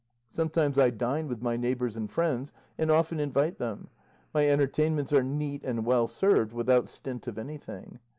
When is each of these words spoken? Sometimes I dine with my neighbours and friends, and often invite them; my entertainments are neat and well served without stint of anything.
Sometimes 0.31 0.79
I 0.79 0.89
dine 0.89 1.27
with 1.27 1.43
my 1.43 1.55
neighbours 1.57 1.95
and 1.95 2.09
friends, 2.11 2.51
and 2.75 2.89
often 2.89 3.19
invite 3.19 3.59
them; 3.59 3.89
my 4.33 4.49
entertainments 4.49 5.13
are 5.13 5.21
neat 5.21 5.63
and 5.63 5.85
well 5.85 6.07
served 6.07 6.53
without 6.53 6.89
stint 6.89 7.27
of 7.27 7.37
anything. 7.37 7.99